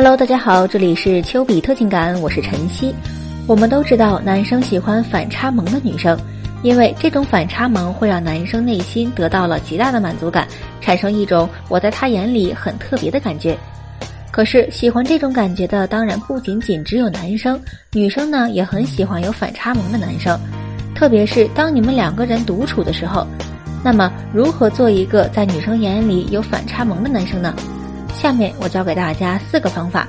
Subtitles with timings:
[0.00, 2.94] Hello，大家好，这里是丘比特情感，我是晨曦。
[3.48, 6.16] 我们都知道，男生喜欢反差萌的女生，
[6.62, 10.46] 因为这种反差萌会让男生内心得到了极大的满足感，
[10.80, 13.58] 产生一种我在他眼里很特别的感觉。
[14.30, 17.60] 可是，喜欢这种感觉的当然不仅仅只有男生，
[17.92, 20.38] 女生呢也很喜欢有反差萌的男生，
[20.94, 23.26] 特别是当你们两个人独处的时候。
[23.82, 27.52] 那么，如何做一个在女生眼里有反差萌的男生呢？
[28.14, 30.08] 下面我教给大家四个方法。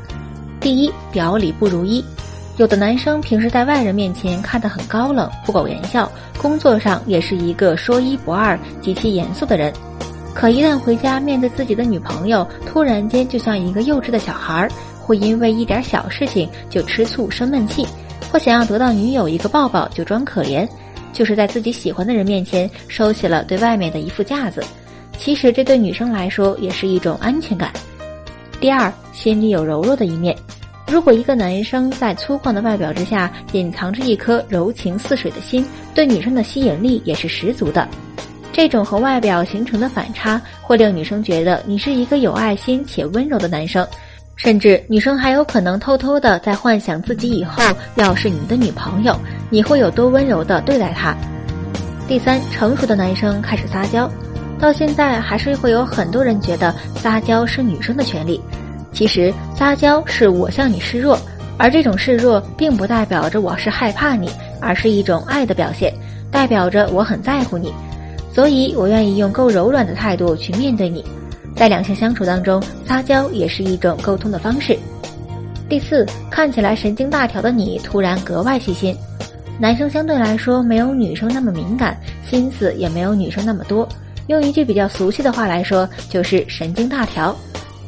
[0.59, 2.04] 第一，表里不如一。
[2.57, 9.71] 有的男生平时在外人面前看得很高冷、不苟言笑，工作上也是一个说一不二、极其严肃的人。
[10.33, 14.70] 可一旦回家面对自己的女朋友，突然间就像一个幼稚的小孩儿，
[15.01, 17.87] 会因为一点小事情就吃醋生闷气，
[18.31, 20.68] 或想要得到女友一个抱抱就装可怜，
[21.14, 24.61] 就是在自己喜欢的人面前收起了对外面的一副架子。
[25.18, 27.71] 其实这对女生来说也是一种安全感。
[28.59, 30.36] 第二，心里有柔弱的一面。
[30.87, 37.88] 如果一个男生在粗犷的外表之下隐藏着一颗柔情似水的心，对女生的吸引力也是十足的。
[38.52, 43.88] 这种和外表形成的反差，会令女生觉得你是一个有爱心且温柔的男生，
[44.36, 47.64] 甚至女生还有可能偷偷的在幻想自己以后
[47.95, 49.16] 要是你的女朋友，
[49.50, 51.16] 你会有多温柔的对待她。
[52.08, 54.09] 第三，成熟的男生开始撒娇。
[54.60, 58.40] 到现在还是会有很多人觉得撒娇是女生的权利，
[58.92, 61.18] 其实撒娇是我向你示弱，
[61.58, 65.94] 而这种示弱并不代表着我是害怕你，而是一种爱的表现，
[66.30, 67.74] 代表着我很在乎你，
[68.34, 71.04] 所以我愿意用够柔软的态度去面对你。
[71.56, 74.78] 在两性相处当中，撒娇也是一种沟通的方式。
[75.70, 78.96] 第四，看起来神经大条的你突然格外细心，
[79.58, 81.98] 男生相对来说没有女生那么敏感，
[82.30, 83.88] 心思也没有女生那么多。
[84.30, 87.35] 用一句比较俗气的话来说，就是神经大条，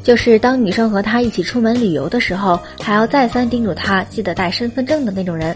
[0.04, 5.56] 就是当女生和他一起出门旅游的时候，还要再三叮嘱他记得带身份证的那种人。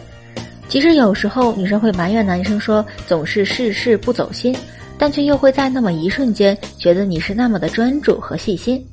[0.70, 4.56] 其实有时候女生会埋怨男生说总是事事不走心，
[4.96, 8.86] 但却又会在那么一瞬间觉得你是那么的专注和细心。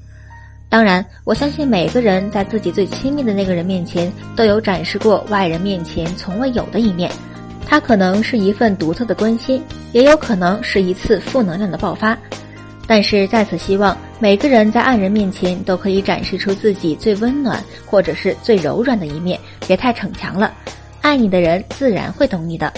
[0.71, 7.13] 当然，我相信每个人在自己最亲密的那个人面前，都有展示过外人面前从未有的一面。
[7.67, 9.63] 它可能是一份独特的关心，
[9.93, 12.17] 也有可能是一次负能量的爆发。
[12.87, 20.53] 但是在此希望每个人在爱人面前都可以展示出自己最温暖或者是最柔软的一面，别太逞强了。
[21.01, 22.71] 爱你的人自然会懂你的。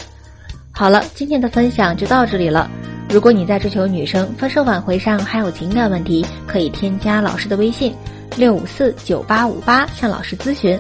[0.70, 2.70] 好了，今天的分享就到这里了。
[3.08, 7.94] 如果你在追求女生分手挽回上还有情感问题，可以添加老师的微信
[8.36, 10.78] 六五四九八五八向老师咨询。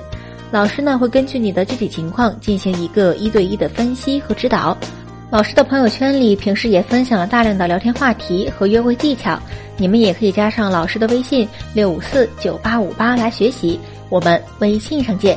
[0.50, 4.76] 老师呢会根据你的具体情况进行一个一对一的分析和指导。
[5.30, 9.36] 老师的朋友圈里平时也分享了大量的聊天话题和约会技巧，
[9.76, 13.80] 你们也可以加上老师的微信六五四九八五八来学习。
[14.10, 15.36] 我们微信上见。